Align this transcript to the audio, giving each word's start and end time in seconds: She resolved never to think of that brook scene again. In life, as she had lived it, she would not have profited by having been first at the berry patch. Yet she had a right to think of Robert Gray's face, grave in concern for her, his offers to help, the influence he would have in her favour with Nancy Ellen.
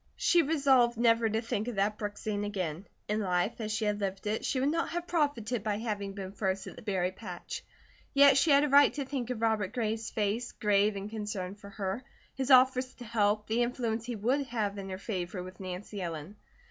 She 0.15 0.41
resolved 0.41 0.97
never 0.97 1.29
to 1.29 1.41
think 1.43 1.67
of 1.67 1.75
that 1.75 1.99
brook 1.99 2.17
scene 2.17 2.43
again. 2.43 2.87
In 3.07 3.19
life, 3.19 3.61
as 3.61 3.71
she 3.71 3.85
had 3.85 3.99
lived 4.01 4.25
it, 4.25 4.43
she 4.43 4.59
would 4.59 4.71
not 4.71 4.89
have 4.89 5.05
profited 5.05 5.63
by 5.63 5.77
having 5.77 6.13
been 6.13 6.31
first 6.31 6.65
at 6.65 6.75
the 6.75 6.81
berry 6.81 7.11
patch. 7.11 7.63
Yet 8.11 8.35
she 8.35 8.49
had 8.49 8.63
a 8.63 8.67
right 8.69 8.91
to 8.95 9.05
think 9.05 9.29
of 9.29 9.43
Robert 9.43 9.73
Gray's 9.73 10.09
face, 10.09 10.53
grave 10.53 10.95
in 10.95 11.07
concern 11.09 11.53
for 11.53 11.69
her, 11.69 12.03
his 12.33 12.49
offers 12.49 12.95
to 12.95 13.05
help, 13.05 13.45
the 13.45 13.61
influence 13.61 14.05
he 14.07 14.15
would 14.15 14.47
have 14.47 14.79
in 14.79 14.89
her 14.89 14.97
favour 14.97 15.43
with 15.43 15.59
Nancy 15.59 16.01
Ellen. 16.01 16.35